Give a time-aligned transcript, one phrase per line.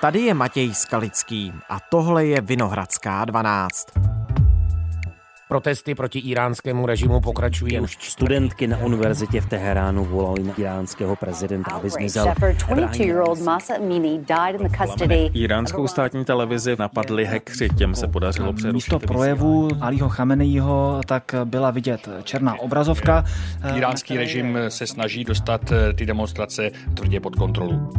[0.00, 3.86] Tady je Matěj Skalický a tohle je Vinohradská 12.
[5.48, 11.70] Protesty proti iránskému režimu pokračují už Studentky na univerzitě v Teheránu volali na iránského prezidenta,
[11.70, 12.34] aby zmizel.
[15.34, 18.74] Iránskou státní televizi napadli hekři, těm se podařilo přerušit.
[18.74, 23.24] Místo projevu Alího Chameneiho tak byla vidět černá obrazovka.
[23.74, 27.90] Iránský režim se snaží dostat ty demonstrace tvrdě pod kontrolu.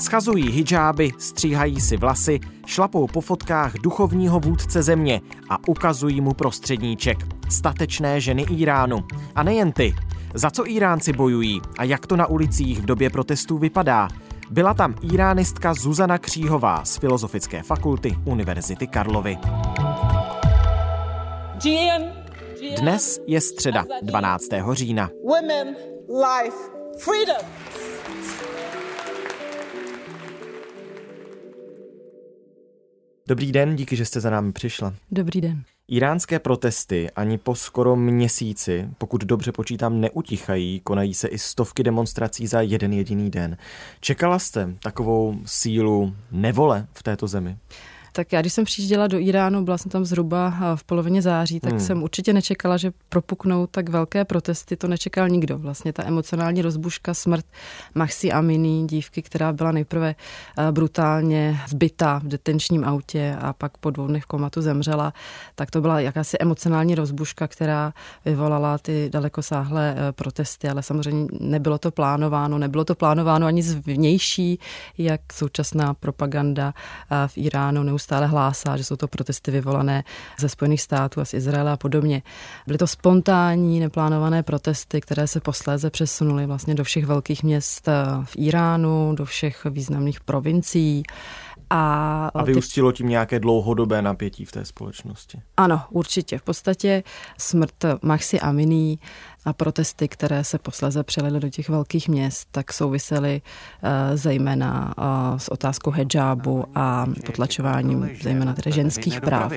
[0.00, 7.18] Schazují hijáby, stříhají si vlasy, šlapou po fotkách duchovního vůdce země a ukazují mu prostředníček.
[7.50, 9.04] Statečné ženy Iránu.
[9.34, 9.94] A nejen ty.
[10.34, 14.08] Za co Iránci bojují a jak to na ulicích v době protestů vypadá?
[14.50, 19.38] Byla tam iránistka Zuzana Kříhová z Filozofické fakulty Univerzity Karlovy.
[22.80, 24.44] Dnes je středa, 12.
[24.72, 25.10] října.
[25.24, 25.76] Women,
[26.08, 26.56] life,
[26.98, 27.46] freedom.
[33.28, 34.94] Dobrý den, díky, že jste za námi přišla.
[35.10, 35.62] Dobrý den.
[35.88, 42.46] Iránské protesty ani po skoro měsíci, pokud dobře počítám, neutichají, konají se i stovky demonstrací
[42.46, 43.56] za jeden jediný den.
[44.00, 47.56] Čekala jste takovou sílu nevole v této zemi?
[48.16, 51.60] Tak já, když jsem přijížděla do Iránu, byla jsem tam zhruba eh, v polovině září,
[51.60, 51.80] tak hmm.
[51.80, 54.76] jsem určitě nečekala, že propuknou tak velké protesty.
[54.76, 55.58] To nečekal nikdo.
[55.58, 57.44] Vlastně ta emocionální rozbuška, smrt
[57.94, 60.14] Maxi Amini, dívky, která byla nejprve
[60.58, 65.12] eh, brutálně zbytá v detenčním autě a pak po dvou dnech v komatu zemřela,
[65.54, 67.92] tak to byla jakási emocionální rozbuška, která
[68.24, 72.58] vyvolala ty dalekosáhlé eh, protesty, ale samozřejmě nebylo to plánováno.
[72.58, 74.58] Nebylo to plánováno ani zvnější,
[74.98, 76.74] jak současná propaganda
[77.26, 80.04] v Iránu neustále neustále hlásá, že jsou to protesty vyvolané
[80.38, 82.22] ze Spojených států a z Izraele a podobně.
[82.66, 87.88] Byly to spontánní, neplánované protesty, které se posléze přesunuly vlastně do všech velkých měst
[88.24, 91.02] v Iránu, do všech významných provincií.
[91.70, 95.42] A, a vyústilo tím nějaké dlouhodobé napětí v té společnosti?
[95.56, 96.38] Ano, určitě.
[96.38, 97.02] V podstatě
[97.38, 98.98] smrt Maxi Amini
[99.44, 103.42] a protesty, které se posleze přelily do těch velkých měst, tak souvisely
[103.82, 109.52] uh, zejména uh, s otázkou hijabu a potlačováním zejména tedy ženských práv.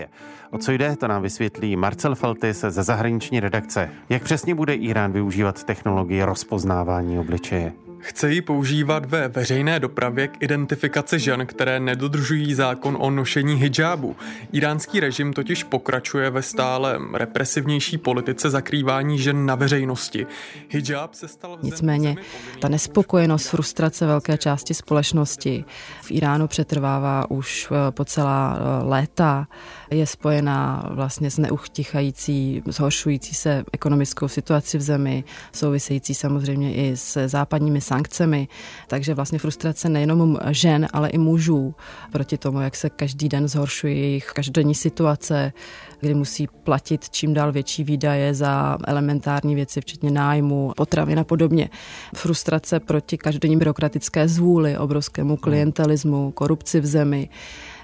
[0.52, 3.90] O co jde, to nám vysvětlí Marcel Feltis ze zahraniční redakce.
[4.10, 7.87] Jak přesně bude Irán využívat technologii rozpoznávání obličeje?
[8.00, 14.16] Chce ji používat ve veřejné dopravě k identifikaci žen, které nedodržují zákon o nošení hijabu.
[14.52, 20.28] Iránský režim totiž pokračuje ve stále represivnější politice zakrývání žen na veřejnosti.
[20.70, 22.16] Hijab se stal Nicméně
[22.62, 25.66] ta nespokojenost, frustrace velké části společnosti
[26.02, 29.48] v Iránu přetrvává už eh, po celá eh, léta
[29.92, 37.28] je spojená vlastně s neuchtichající, zhoršující se ekonomickou situaci v zemi, související samozřejmě i s
[37.28, 38.48] západními sankcemi.
[38.88, 41.76] Takže vlastně frustrace nejenom žen, ale i mužů
[42.12, 45.54] proti tomu, jak se každý den zhoršuje jejich každodenní situace,
[46.00, 51.70] kdy musí platit čím dál větší výdaje za elementární věci, včetně nájmu, potravin a podobně.
[52.16, 57.30] Frustrace proti každodenní byrokratické zvůli, obrovskému klientelismu, korupci v zemi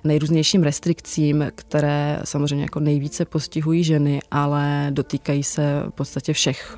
[0.03, 6.77] nejrůznějším restrikcím, které samozřejmě jako nejvíce postihují ženy, ale dotýkají se v podstatě všech,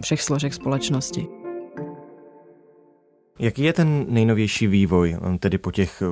[0.00, 1.43] všech složek společnosti.
[3.38, 6.02] Jaký je ten nejnovější vývoj, tedy po těch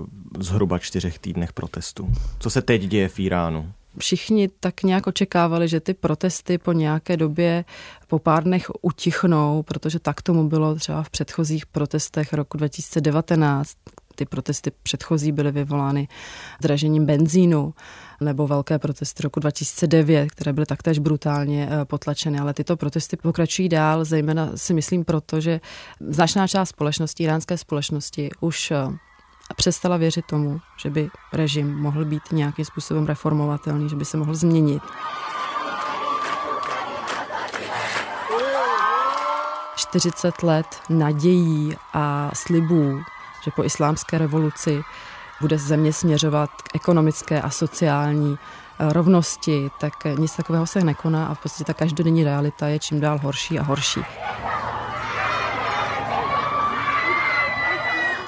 [0.41, 2.13] zhruba čtyřech týdnech protestů?
[2.39, 3.73] Co se teď děje v Iránu?
[3.99, 7.65] Všichni tak nějak očekávali, že ty protesty po nějaké době,
[8.07, 13.77] po pár dnech utichnou, protože tak tomu bylo třeba v předchozích protestech roku 2019,
[14.15, 16.09] ty protesty předchozí byly vyvolány
[16.61, 17.75] dražením benzínu
[18.23, 23.69] nebo velké protesty roku 2009, které byly taktéž brutálně eh, potlačeny, ale tyto protesty pokračují
[23.69, 25.61] dál, zejména si myslím proto, že
[26.01, 28.77] značná část společnosti, iránské společnosti, už eh,
[29.57, 34.35] přestala věřit tomu, že by režim mohl být nějakým způsobem reformovatelný, že by se mohl
[34.35, 34.83] změnit.
[39.77, 43.03] 40 let nadějí a slibů
[43.45, 44.83] že po islámské revoluci
[45.43, 48.39] bude země směřovat k ekonomické a sociální
[48.79, 53.01] eh, rovnosti, tak nic takového se nekoná a v podstatě ta každodenní realita je čím
[53.01, 54.01] dál horší a horší.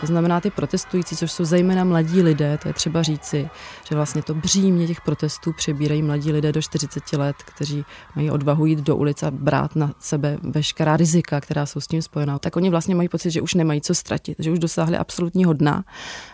[0.05, 3.49] To znamená, ty protestující, což jsou zejména mladí lidé, to je třeba říci,
[3.89, 7.85] že vlastně to břímě těch protestů přebírají mladí lidé do 40 let, kteří
[8.17, 12.03] mají odvahu jít do ulic a brát na sebe veškerá rizika, která jsou s tím
[12.03, 12.39] spojená.
[12.39, 15.85] Tak oni vlastně mají pocit, že už nemají co ztratit, že už dosáhli absolutního dna.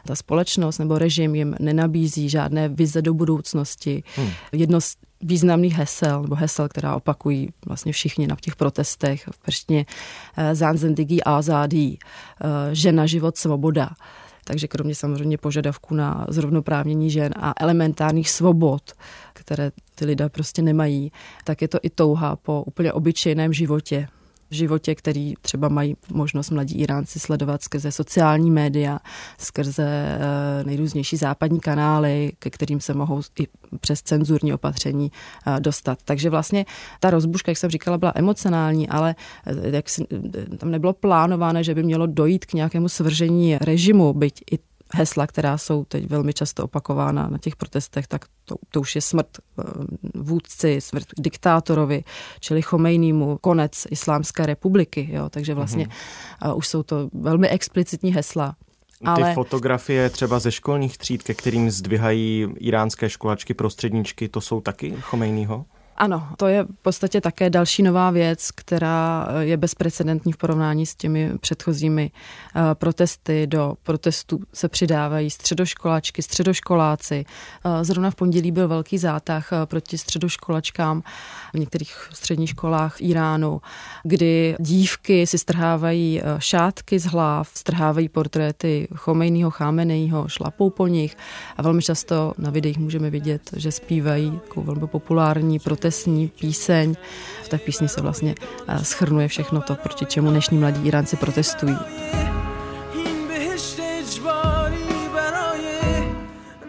[0.07, 4.03] Ta společnost nebo režim jim nenabízí žádné vize do budoucnosti.
[4.17, 4.31] Hmm.
[4.53, 9.87] Jedno z významných hesel, nebo hesel, která opakují vlastně všichni na těch protestech v prštině
[10.37, 13.91] eh, Zanzendigi Azadi, eh, žena, život, svoboda.
[14.45, 18.93] Takže kromě samozřejmě požadavků na zrovnoprávnění žen a elementárních svobod,
[19.33, 21.13] které ty lidé prostě nemají,
[21.45, 24.09] tak je to i touha po úplně obyčejném životě,
[24.51, 28.99] v životě, který třeba mají možnost mladí Iránci sledovat skrze sociální média,
[29.39, 33.47] skrze eh, nejrůznější západní kanály, ke kterým se mohou i
[33.81, 35.13] přes cenzurní opatření
[35.47, 35.99] eh, dostat.
[36.05, 36.67] Takže vlastně
[37.01, 39.15] ta rozbuška, jak jsem říkala, byla emocionální, ale
[39.47, 40.07] eh, jak si,
[40.59, 45.59] tam nebylo plánováno, že by mělo dojít k nějakému svržení režimu, byť i hesla, která
[45.59, 49.63] jsou teď velmi často opakována na těch protestech, tak to, to už je smrt eh,
[50.15, 52.05] vůdci, smrt diktátorovi,
[52.41, 55.09] čili Chomejnímu, konec Islámské republiky.
[55.13, 55.29] Jo?
[55.31, 56.57] Takže vlastně mm-hmm.
[56.57, 58.57] už jsou to velmi explicitní hesla.
[58.99, 59.35] Ty ale...
[59.35, 65.65] fotografie třeba ze školních tříd, ke kterým zdvihají iránské školačky, prostředníčky, to jsou taky Chomejního?
[66.01, 70.87] Ano, to je v podstatě také další nová věc, která eh, je bezprecedentní v porovnání
[70.87, 73.47] s těmi předchozími eh, protesty.
[73.47, 77.25] Do protestů se přidávají středoškoláčky, středoškoláci.
[77.65, 81.03] Eh, zrovna v pondělí byl velký zátah proti středoškolačkám
[81.55, 83.61] v některých středních školách Iránu,
[84.03, 91.17] kdy dívky si strhávají šátky z hlav, strhávají portréty Chomejního, Chámenejho, šlapou po nich
[91.57, 96.95] a velmi často na videích můžeme vidět, že zpívají velmi populární protest procesní píseň.
[97.43, 98.35] V té písni se vlastně
[98.69, 101.77] eh, schrnuje všechno to, proti čemu dnešní mladí Iránci protestují.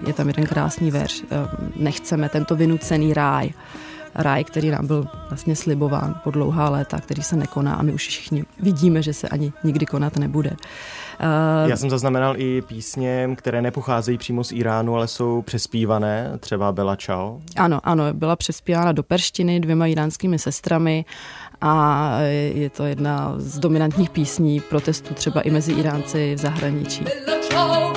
[0.07, 1.21] Je tam jeden krásný verš.
[1.23, 1.27] Eh,
[1.75, 3.49] nechceme tento vynucený ráj
[4.15, 8.07] ráj, který nám byl vlastně slibován po dlouhá léta, který se nekoná a my už
[8.07, 10.57] všichni vidíme, že se ani nikdy konat nebude.
[11.23, 16.71] Uh, Já jsem zaznamenal i písně, které nepocházejí přímo z Iránu, ale jsou přespívané, třeba
[16.71, 17.39] Bela Čau.
[17.55, 21.05] Ano, ano, byla přespívána do perštiny dvěma iránskými sestrami
[21.61, 22.17] a
[22.53, 27.03] je to jedna z dominantních písní protestů třeba i mezi Iránci v zahraničí.
[27.03, 27.90] Bella čau,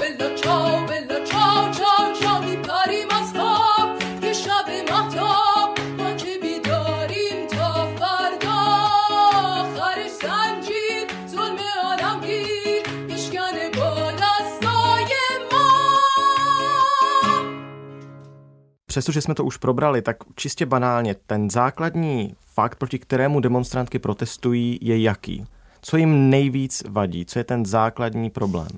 [18.95, 24.79] přestože jsme to už probrali, tak čistě banálně, ten základní fakt, proti kterému demonstrantky protestují,
[24.83, 25.47] je jaký?
[25.83, 27.27] Co jim nejvíc vadí?
[27.27, 28.69] Co je ten základní problém?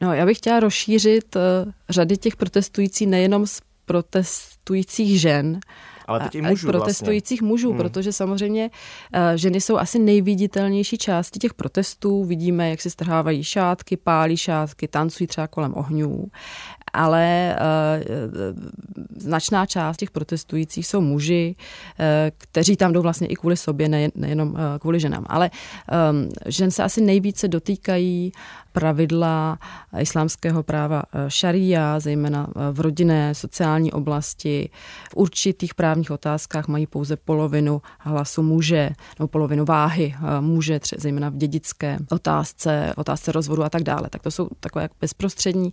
[0.00, 1.42] No, já bych chtěla rozšířit uh,
[1.88, 5.60] řady těch protestujících nejenom z protestujících žen,
[6.06, 6.72] ale teď i mužů vlastně.
[6.72, 7.48] protestujících vlastně.
[7.48, 7.78] mužů, hmm.
[7.78, 12.24] protože samozřejmě uh, ženy jsou asi nejviditelnější části těch protestů.
[12.24, 16.26] Vidíme, jak si strhávají šátky, pálí šátky, tancují třeba kolem ohňů
[16.92, 18.32] ale uh,
[19.16, 22.04] značná část těch protestujících jsou muži, uh,
[22.38, 25.24] kteří tam jdou vlastně i kvůli sobě, ne, nejenom uh, kvůli ženám.
[25.28, 25.50] Ale
[26.10, 28.32] um, žen se asi nejvíce dotýkají
[28.72, 29.58] pravidla
[30.00, 34.70] islámského práva šaria, zejména v rodinné, sociální oblasti.
[35.10, 41.28] V určitých právních otázkách mají pouze polovinu hlasu muže, nebo polovinu váhy muže, tře, zejména
[41.28, 44.08] v dědické otázce, otázce rozvodu a tak dále.
[44.10, 45.72] Tak to jsou takové bezprostřední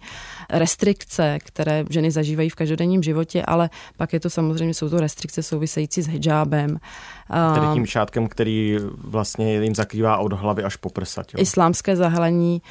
[0.50, 5.00] restrikce restrikce, které ženy zažívají v každodenním životě, ale pak je to samozřejmě, jsou to
[5.00, 6.77] restrikce související s hijabem.
[7.53, 11.24] Tedy tím šátkem, který vlastně jim zakrývá od hlavy až po prsa.
[11.34, 11.41] Jo?
[11.41, 12.62] Islámské zahalení,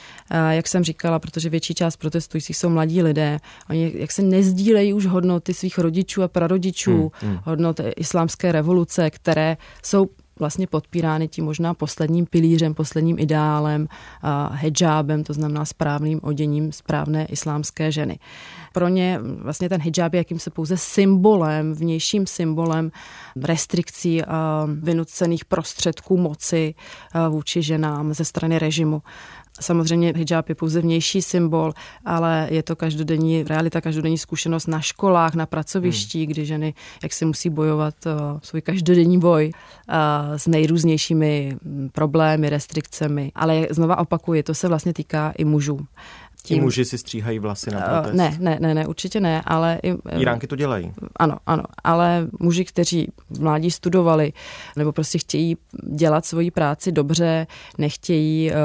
[0.51, 3.39] jak jsem říkala, protože větší část protestujících jsou mladí lidé.
[3.71, 7.41] Oni jak se nezdílejí už hodnoty svých rodičů a prarodičů, hmm, hmm.
[7.45, 10.07] hodnoty islámské revoluce, které jsou
[10.39, 13.89] vlastně podpírány tím možná posledním pilířem, posledním ideálem,
[14.53, 18.19] hijabem, to znamená správným oděním správné islámské ženy.
[18.73, 22.91] Pro ně vlastně ten hijab je jakýmsi pouze symbolem, vnějším symbolem
[23.43, 24.23] restrikcí
[24.81, 26.75] vynucených prostředků moci
[27.29, 29.03] vůči ženám ze strany režimu.
[29.61, 31.73] Samozřejmě hijab je pouze vnější symbol,
[32.05, 36.27] ale je to každodenní realita, každodenní zkušenost na školách, na pracovišti, hmm.
[36.27, 39.95] kdy ženy jak si musí bojovat uh, svůj každodenní boj uh,
[40.37, 43.33] s nejrůznějšími mm, problémy, restrikcemi.
[43.35, 45.81] Ale znova opakuji, to se vlastně týká i mužů.
[46.47, 48.15] Tím, Ti muži si stříhají vlasy na eh, protest?
[48.15, 49.81] Ne, ne, ne, ne, určitě ne, ale...
[49.83, 50.93] I, Iránky to dělají?
[51.17, 54.33] Ano, ano, ale muži, kteří v mládí studovali,
[54.77, 55.57] nebo prostě chtějí
[55.97, 57.47] dělat svoji práci dobře,
[57.79, 58.57] nechtějí uh,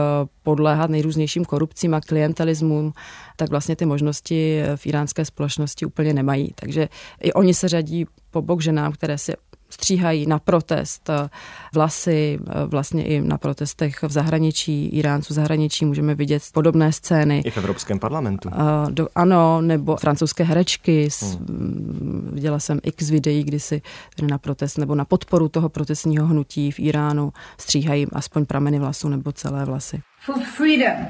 [0.44, 2.94] podléhat nejrůznějším korupcím a klientelismům,
[3.36, 6.52] tak vlastně ty možnosti v iránské společnosti úplně nemají.
[6.56, 6.90] Takže
[7.22, 9.34] i oni se řadí po bok ženám, které si
[9.70, 11.30] stříhají na protest eh,
[11.74, 17.42] vlasy, eh, vlastně i na protestech v zahraničí, Iránců v zahraničí můžeme vidět podobné scény.
[17.46, 18.50] I v Evropském parlamentu.
[18.50, 21.10] Uh, do, ano, nebo francouzské herečky.
[21.22, 22.30] Hmm.
[22.34, 23.82] Viděla jsem x videí, kdy si
[24.30, 29.32] na protest nebo na podporu toho protestního hnutí v Iránu stříhají aspoň prameny vlasů nebo
[29.32, 30.02] celé vlasy.
[30.26, 31.06] For freedom.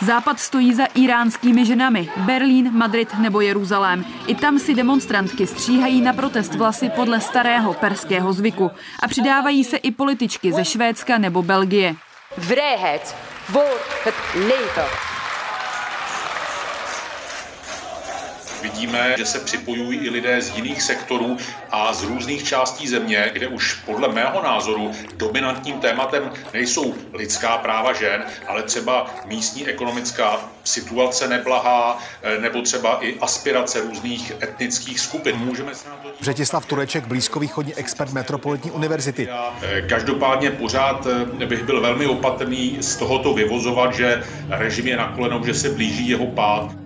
[0.00, 2.08] Západ stojí za iránskými ženami.
[2.16, 4.04] Berlín, Madrid nebo Jeruzalém.
[4.26, 8.70] I tam si demonstrantky stříhají na protest vlasy podle starého perského zvyku.
[9.02, 11.94] A přidávají se i političky ze Švédska nebo Belgie.
[12.38, 13.14] Vrijheid
[13.48, 15.15] voor het leven.
[18.72, 21.36] Vidíme, že se připojují i lidé z jiných sektorů
[21.70, 27.92] a z různých částí země, kde už podle mého názoru dominantním tématem nejsou lidská práva
[27.92, 35.36] žen, ale třeba místní ekonomická situace neblahá, eh, nebo třeba i aspirace různých etnických skupin.
[35.36, 36.20] Můžeme se na to dívat.
[36.20, 39.28] Břetislav Tureček, blízkovýchodní expert Metropolitní univerzity.
[39.62, 41.06] Eh, každopádně pořád
[41.40, 45.68] eh, bych byl velmi opatrný z tohoto vyvozovat, že režim je na kolenou, že se
[45.68, 46.85] blíží jeho pád.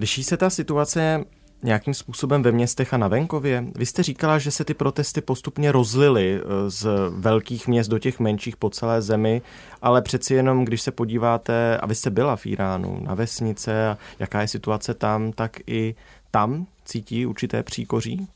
[0.00, 1.24] Liší se ta situace
[1.62, 3.64] nějakým způsobem ve městech a na venkově?
[3.74, 8.20] Vy jste říkala, že se ty protesty postupně rozlily eh, z velkých měst do těch
[8.20, 9.42] menších po celé zemi,
[9.82, 13.98] ale přeci jenom, když se podíváte, a vy jste byla v Iránu, na vesnice, a
[14.18, 15.94] jaká je situace tam, tak i
[16.30, 18.28] tam cítí určité příkoří?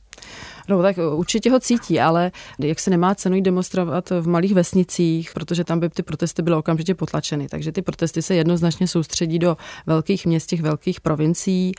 [0.69, 5.31] No tak určitě ho cítí, ale jak se nemá cenu jít demonstrovat v malých vesnicích,
[5.35, 7.49] protože tam by ty protesty byly okamžitě potlačeny.
[7.49, 11.73] Takže ty protesty se jednoznačně soustředí do velkých měst, těch velkých provincií,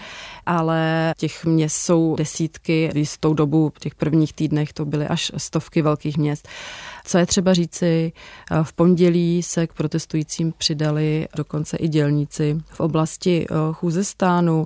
[0.46, 2.92] ale těch měst jsou desítky.
[3.06, 6.48] V tou dobu, v těch prvních týdnech, to byly až stovky velkých měst.
[7.06, 8.12] Co je třeba říci,
[8.64, 14.66] v pondělí se k protestujícím přidali dokonce i dělníci v oblasti Chůzestánu.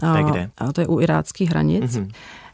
[0.00, 0.50] To je kde?
[0.58, 1.84] A to je u iráckých hranic.
[1.84, 2.10] Mm-hmm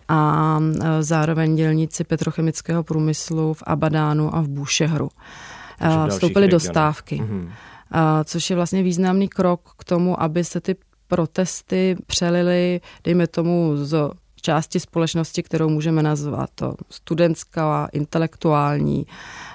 [0.09, 5.09] a e, zároveň dělníci petrochemického průmyslu v Abadánu a v Bůšehru.
[5.81, 7.51] E, vstoupili do stávky, mm-hmm.
[8.25, 10.77] což je vlastně významný krok k tomu, aby se ty
[11.09, 14.11] protesty přelily, dejme tomu, z
[14.47, 19.07] části společnosti, kterou můžeme nazvat to studentská, intelektuální,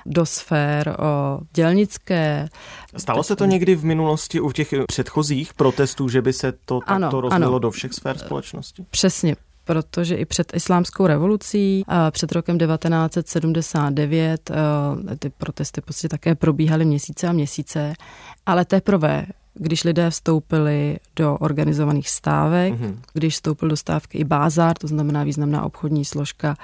[0.06, 2.50] do sfér o dělnické.
[2.98, 7.22] Stalo se to někdy v minulosti u těch předchozích protestů, že by se to takto
[7.22, 8.86] rozdělilo do všech sfér společnosti?
[8.90, 9.36] Přesně,
[9.72, 14.52] protože i před islámskou revolucí, před rokem 1979,
[15.20, 17.94] ty protesty prostě také probíhaly měsíce a měsíce,
[18.46, 22.96] ale teprve když lidé vstoupili do organizovaných stávek, mm-hmm.
[23.14, 26.56] když vstoupil do stávky i bázár, to znamená významná obchodní složka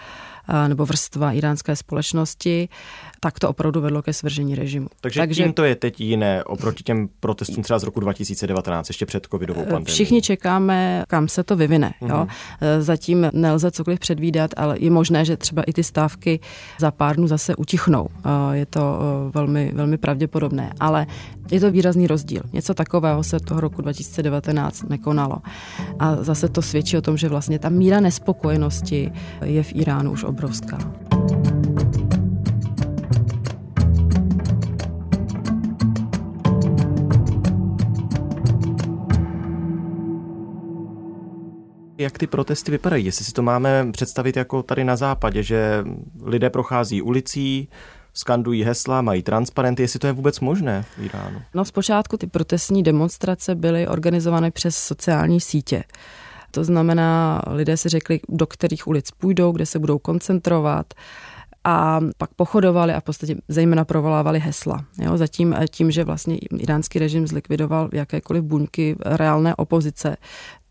[0.68, 2.70] nebo vrstva iránské společnosti,
[3.20, 4.88] tak to opravdu vedlo ke svržení režimu.
[5.02, 9.06] Takže, Takže tím to je teď jiné oproti těm protestům třeba z roku 2019, ještě
[9.06, 9.86] před covidovou pandemií.
[9.86, 11.94] Všichni čekáme, kam se to vyvine.
[12.02, 12.10] Mm-hmm.
[12.10, 12.18] Jo?
[12.18, 12.30] Mhm.
[12.80, 16.40] Zatím nelze cokoliv předvídat, ale je možné, že třeba i ty stávky
[16.80, 18.08] za pár dnů zase utichnou.
[18.52, 19.00] Je to
[19.34, 21.08] velmi, velmi pravděpodobné, ale
[21.52, 22.42] je to výrazný rozdíl.
[22.54, 25.38] Něco takového se toho roku 2019 nekonalo.
[26.00, 29.12] A zase to svědčí o tom, že vlastně ta míra nespokojenosti
[29.44, 30.37] je v Iránu už obrovská.
[41.98, 43.06] Jak ty protesty vypadají?
[43.06, 45.84] Jestli si to máme představit jako tady na západě, že
[46.24, 47.70] lidé prochází ulicí,
[48.14, 51.42] skandují hesla, mají transparenty, jestli to je vůbec možné v Iránu?
[51.54, 55.84] No zpočátku ty protestní demonstrace byly organizovány přes sociální sítě.
[56.58, 60.94] To znamená, lidé si řekli, do kterých ulic půjdou, kde se budou koncentrovat
[61.64, 64.86] a pak pochodovali a v podstatě zejména provolávali hesla.
[65.02, 70.18] Jo, zatím tím, že vlastně iránský režim zlikvidoval jakékoliv buňky reálné opozice,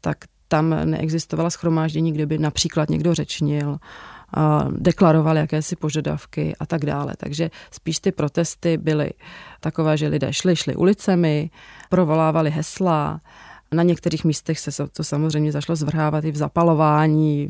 [0.00, 0.16] tak
[0.48, 3.78] tam neexistovala schromáždění, kde by například někdo řečnil,
[4.70, 7.14] deklaroval jakési požadavky a tak dále.
[7.16, 9.10] Takže spíš ty protesty byly
[9.60, 11.50] takové, že lidé šli, šli ulicemi,
[11.90, 13.20] provolávali hesla,
[13.74, 17.48] na některých místech se to samozřejmě zašlo zvrhávat i v zapalování,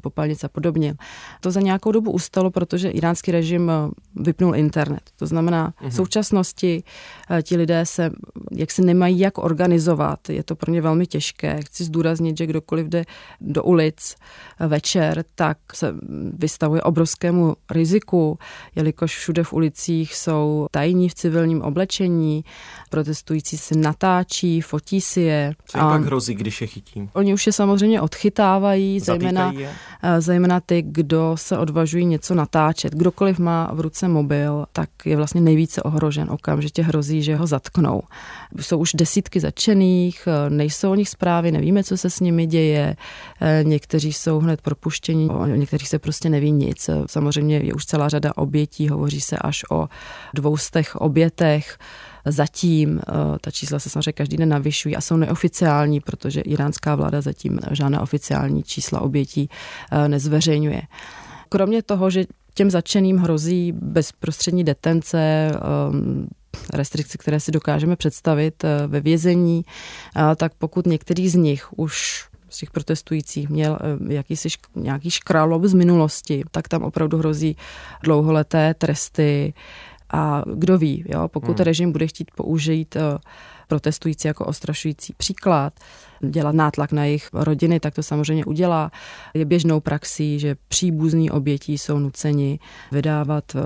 [0.00, 0.94] popalnice a podobně.
[1.40, 5.02] To za nějakou dobu ustalo, protože iránský režim eh, vypnul internet.
[5.16, 5.90] To znamená, v mhm.
[5.90, 6.82] současnosti
[7.30, 8.10] eh, ti lidé se
[8.52, 10.28] jak se nemají jak organizovat.
[10.28, 11.60] Je to pro ně velmi těžké.
[11.62, 13.04] Chci zdůraznit, že kdokoliv jde
[13.40, 14.16] do ulic
[14.60, 15.94] eh, večer, tak se
[16.32, 18.38] vystavuje obrovskému riziku,
[18.74, 22.44] jelikož všude v ulicích jsou tajní v civilním oblečení,
[22.90, 27.10] protestující se natáčí, fotí si je, co jim pak hrozí, když je chytím?
[27.12, 29.52] Oni už je samozřejmě odchytávají, zejména?
[30.02, 32.94] Eh, zejména ty, kdo se odvažují něco natáčet.
[32.94, 36.30] Kdokoliv má v ruce mobil, tak je vlastně nejvíce ohrožen.
[36.30, 38.02] Okamžitě hrozí, že ho zatknou.
[38.60, 42.96] Jsou už desítky začených, eh, nejsou o nich zprávy, nevíme, co se s nimi děje.
[43.40, 46.90] Eh, někteří jsou hned propuštěni, o některých se prostě neví nic.
[47.06, 49.88] Samozřejmě je už celá řada obětí, hovoří se až o
[50.34, 51.78] dvoustech obětech.
[52.26, 57.20] Zatím eh, ta čísla se samozřejmě každý den navyšují a jsou neoficiální, protože iránská vláda
[57.20, 59.48] zatím žádná oficiální čísla obětí
[59.92, 60.82] eh, nezveřejňuje.
[61.48, 66.28] Kromě toho, že těm začeným hrozí bezprostřední detence, ehm,
[66.74, 69.64] restrikce, které si dokážeme představit eh, ve vězení,
[70.36, 73.78] tak pokud některý z nich už z těch protestujících měl
[74.08, 77.56] jakýsi nějaký škralov z minulosti, tak tam opravdu hrozí
[78.02, 79.54] dlouholeté tresty
[80.10, 81.64] a kdo ví, jo, pokud hmm.
[81.64, 82.96] režim bude chtít použít
[83.68, 85.72] protestující jako ostrašující příklad,
[86.30, 88.90] dělat nátlak na jejich rodiny, tak to samozřejmě udělá.
[89.34, 92.58] Je běžnou praxí, že příbuzní obětí jsou nuceni
[92.92, 93.60] vydávat eh,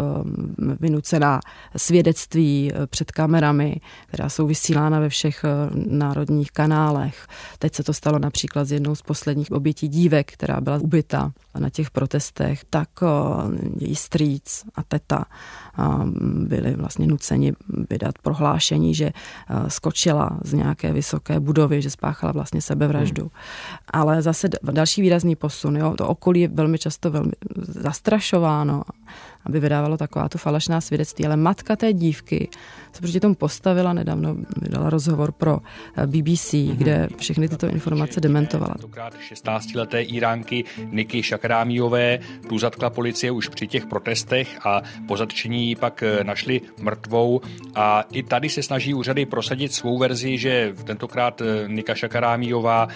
[0.80, 1.40] vynucená
[1.76, 7.26] svědectví eh, před kamerami, která jsou vysílána ve všech eh, národních kanálech.
[7.58, 11.70] Teď se to stalo například s jednou z posledních obětí dívek, která byla ubyta na
[11.70, 12.88] těch protestech, tak
[13.78, 15.24] její strýc a teta
[16.22, 17.52] byli vlastně nuceni
[17.90, 19.12] vydat prohlášení, že
[19.88, 23.22] skočila z nějaké vysoké budovy, že spáchala vlastně sebevraždu.
[23.22, 23.30] Hmm.
[23.90, 28.82] Ale zase další výrazný posun, jo, to okolí je velmi často velmi zastrašováno
[29.48, 31.26] aby vydávalo takováto falešná svědectví.
[31.26, 32.48] Ale matka té dívky
[32.92, 35.58] se proti tomu postavila nedávno, vydala rozhovor pro
[35.96, 36.76] eh, BBC, mm-hmm.
[36.76, 38.74] kde všechny tyto informace dementovala.
[39.32, 46.02] 16-leté Iránky Niky Šakrámiové tu zatkla policie už při těch protestech a po zatčení pak
[46.02, 47.40] eh, našli mrtvou
[47.74, 52.88] a i tady se snaží úřady prosadit svou verzi, že tentokrát eh, Nika Šakarámiová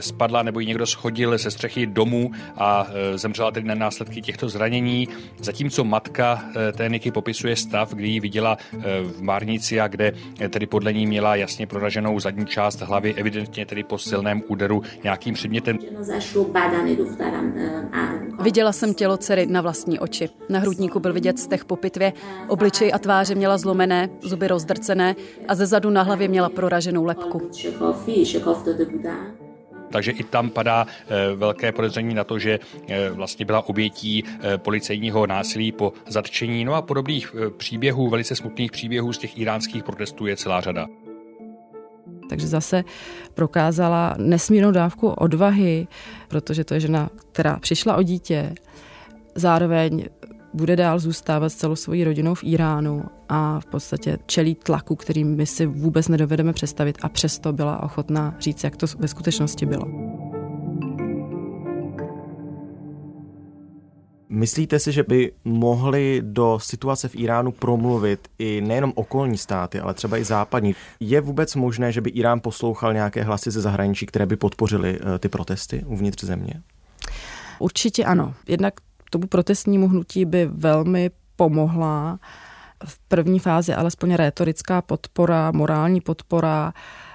[0.00, 5.08] spadla nebo ji někdo schodil ze střechy domu a zemřela tedy na následky těchto zranění.
[5.40, 10.12] Zatímco matka eh, té Niky popisuje stav, kdy ji viděla eh, v Márnici a kde
[10.40, 14.82] eh, tedy podle ní měla jasně proraženou zadní část hlavy, evidentně tedy po silném úderu
[15.04, 15.78] nějakým předmětem.
[18.42, 20.28] Viděla jsem tělo dcery na vlastní oči.
[20.48, 22.12] Na hrudníku byl vidět stech po pitvě,
[22.48, 25.16] obličej a tváře měla zlomené, zuby rozdrcené
[25.48, 27.50] a ze zadu na hlavě měla proraženou lepku.
[29.92, 34.58] Takže i tam padá eh, velké podezření na to, že eh, vlastně byla obětí eh,
[34.58, 36.64] policejního násilí po zatčení.
[36.64, 40.86] No a podobných příběhů, velice smutných příběhů z těch iránských protestů je celá řada.
[42.28, 42.84] Takže zase
[43.34, 45.86] prokázala nesmírnou dávku odvahy,
[46.28, 48.54] protože to je žena, která přišla o dítě,
[49.34, 50.04] zároveň
[50.54, 55.24] bude dál zůstávat s celou svojí rodinou v Iránu a v podstatě čelí tlaku, který
[55.24, 59.84] my si vůbec nedovedeme představit a přesto byla ochotná říct, jak to ve skutečnosti bylo.
[64.32, 69.94] Myslíte si, že by mohli do situace v Iránu promluvit i nejenom okolní státy, ale
[69.94, 70.74] třeba i západní?
[71.00, 75.18] Je vůbec možné, že by Irán poslouchal nějaké hlasy ze zahraničí, které by podpořily eh,
[75.18, 76.54] ty protesty uvnitř země?
[77.58, 78.34] Určitě ano.
[78.48, 78.74] Jednak
[79.10, 82.18] tomu protestnímu hnutí by velmi pomohla.
[82.84, 86.72] V první fázi alespoň retorická podpora, morální podpora,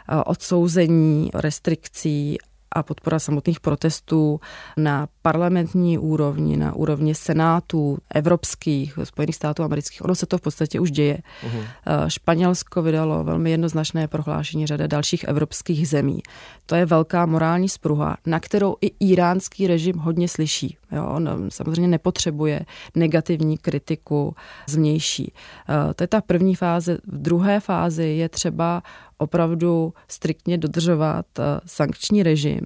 [0.10, 2.38] eh, odsouzení restrikcí
[2.76, 4.40] a podpora samotných protestů
[4.78, 10.06] na parlamentní úrovni, na úrovni senátů evropských, Spojených států amerických.
[10.06, 11.18] Ono se to v podstatě už děje.
[11.44, 11.64] Uhum.
[12.08, 16.20] Španělsko vydalo velmi jednoznačné prohlášení řada dalších evropských zemí.
[16.66, 20.78] To je velká morální spruha, na kterou i iránský režim hodně slyší.
[20.92, 24.36] Jo, on samozřejmě nepotřebuje negativní kritiku
[24.68, 25.34] zvnější.
[25.70, 26.98] Eh, to je ta první fáze.
[27.08, 28.84] V druhé fázi je třeba
[29.18, 32.62] opravdu striktně dodržovat eh, sankční režim,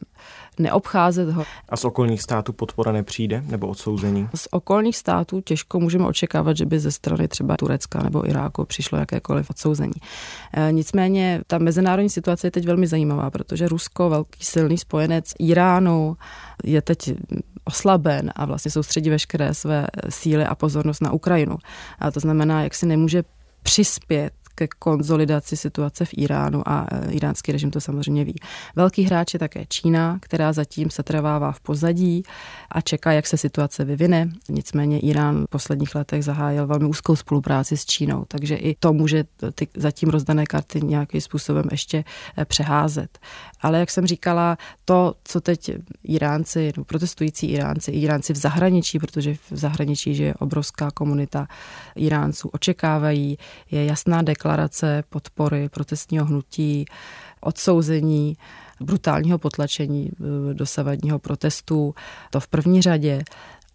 [0.60, 1.44] neobcházet ho.
[1.70, 4.30] A z okolních států podpora nepřijde nebo odsouzení?
[4.36, 8.98] Z okolních států těžko můžeme očekávat, že by ze strany třeba Turecka nebo Iráku přišlo
[8.98, 9.94] jakékoliv odsouzení.
[10.54, 16.18] E, nicméně ta mezinárodní situace je teď velmi zajímavá, protože Rusko, velký silný spojenec Iránu,
[16.64, 17.14] je teď
[17.64, 21.58] oslaben a vlastně soustředí veškeré své síly a pozornost na Ukrajinu.
[22.00, 23.24] A to znamená, jak si nemůže
[23.64, 28.36] přispět ke konzolidaci situace v Iránu a e, iránský režim to samozřejmě ví.
[28.76, 32.24] Velký hráč je také Čína, která zatím se trvává v pozadí
[32.72, 34.30] a čeká, jak se situace vyvine.
[34.50, 39.24] Nicméně Irán v posledních letech zahájil velmi úzkou spolupráci s Čínou, takže i to může
[39.56, 42.04] ty zatím rozdané karty nějakým způsobem ještě
[42.38, 43.20] e, přeházet.
[43.62, 45.72] Ale jak jsem říkala, to, co teď
[46.04, 51.48] Iránci, no, protestující Iránci, Iránci v zahraničí, protože v zahraničí je obrovská komunita
[51.96, 53.38] Iránců, očekávají,
[53.72, 54.49] je jasná deklarace
[55.10, 56.86] podpory protestního hnutí,
[57.42, 58.38] odsouzení
[58.82, 61.96] brutálního potlačení eh, dosavadního protestu,
[62.30, 63.24] to v první řadě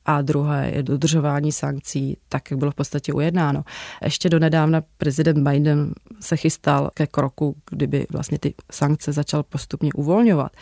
[0.07, 3.65] a druhé je dodržování sankcí, tak jak bylo v podstatě ujednáno.
[4.03, 9.91] Ještě do nedávna prezident Biden se chystal ke kroku, kdyby vlastně ty sankce začal postupně
[9.95, 10.53] uvolňovat.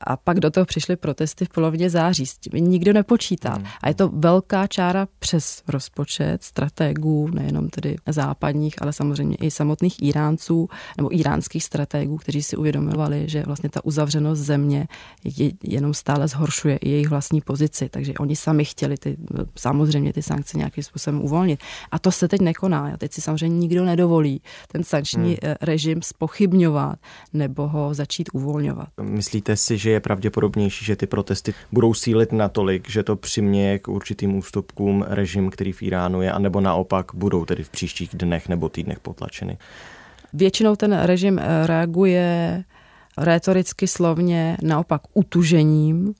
[0.00, 2.26] A pak do toho přišly protesty v polovině září.
[2.26, 3.54] S tím nikdo nepočítá.
[3.54, 3.66] Hmm.
[3.80, 10.02] A je to velká čára přes rozpočet strategů, nejenom tedy západních, ale samozřejmě i samotných
[10.02, 14.86] Iránců nebo iránských strategů, kteří si uvědomovali, že vlastně ta uzavřenost země
[15.24, 17.88] je, jenom stále zhoršuje i jejich vlastní pozici.
[17.88, 19.16] Takže oni sami chtěli ty,
[19.56, 21.60] samozřejmě ty sankce nějakým způsobem uvolnit.
[21.90, 22.90] A to se teď nekoná.
[22.94, 25.36] A teď si samozřejmě nikdo nedovolí ten sankční hmm.
[25.42, 26.98] Eh, režim spochybňovat
[27.32, 28.88] nebo ho začít uvolňovat.
[29.02, 33.88] Myslíte si, že je pravděpodobnější, že ty protesty budou sílit natolik, že to přiměje k
[33.88, 38.68] určitým ústupkům režim, který v Iránu je, anebo naopak budou tedy v příštích dnech nebo
[38.68, 39.58] týdnech potlačeny?
[40.32, 42.64] Většinou ten režim eh, reaguje
[43.18, 46.14] rétoricky slovně naopak utužením,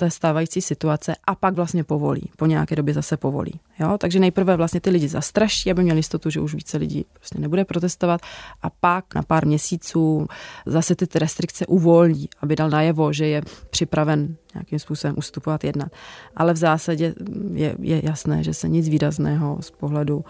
[0.00, 2.30] té stávající situace a pak vlastně povolí.
[2.36, 3.60] Po nějaké době zase povolí.
[3.78, 3.98] Jo?
[3.98, 7.64] Takže nejprve vlastně ty lidi zastraší, aby měli jistotu, že už více lidí prostě nebude
[7.64, 8.20] protestovat
[8.62, 10.26] a pak na pár měsíců
[10.66, 15.88] zase ty restrikce uvolní, aby dal najevo, že je připraven nějakým způsobem ustupovat, jednat.
[16.36, 17.14] Ale v zásadě
[17.52, 20.24] je, je jasné, že se nic výrazného z pohledu uh,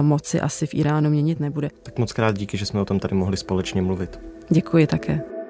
[0.00, 1.68] moci asi v Iránu měnit nebude.
[1.82, 4.20] Tak moc krát díky, že jsme o tom tady mohli společně mluvit.
[4.50, 5.41] Děkuji také.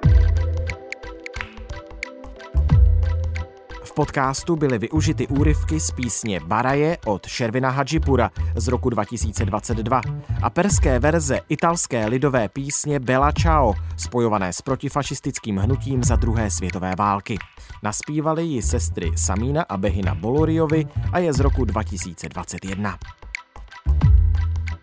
[3.93, 10.01] Podcastu byly využity úryvky z písně Baraje od Šervina Hadžipura z roku 2022
[10.41, 16.95] a perské verze italské lidové písně Bella Ciao, spojované s protifašistickým hnutím za druhé světové
[16.95, 17.37] války.
[17.83, 22.97] Naspívali ji sestry Samína a Behina Boloriovi a je z roku 2021.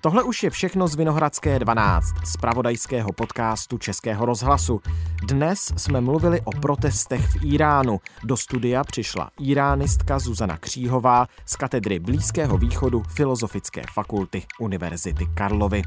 [0.02, 4.80] Tohle už je všechno z Vinohradské 12, z pravodajského podcastu Českého rozhlasu.
[5.22, 8.00] Dnes jsme mluvili o protestech v Iránu.
[8.24, 15.82] Do studia přišla iránistka Zuzana Kříhová z katedry Blízkého východu Filozofické fakulty Univerzity Karlovy.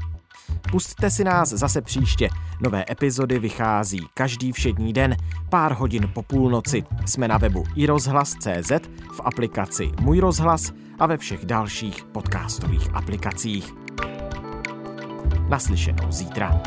[0.70, 2.28] Pustte si nás zase příště.
[2.60, 5.16] Nové epizody vychází každý všední den,
[5.48, 6.84] pár hodin po půlnoci.
[7.06, 8.72] Jsme na webu iRozhlas.cz,
[9.12, 13.83] v aplikaci Můj rozhlas a ve všech dalších podcastových aplikacích.
[15.48, 16.62] Naslyšenou zítra.